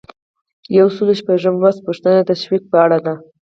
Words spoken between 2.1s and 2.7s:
د تشویق